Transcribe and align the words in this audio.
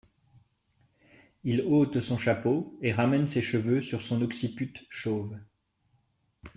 Il 1.43 1.61
ôte 1.61 2.01
son 2.01 2.17
chapeau 2.17 2.75
et 2.81 2.91
ramène 2.91 3.27
ses 3.27 3.43
cheveux 3.43 3.83
sur 3.83 4.01
son 4.01 4.23
occiput 4.23 4.73
chauve. 4.89 5.37